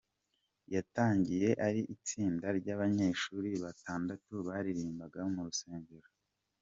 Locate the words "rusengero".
5.47-6.09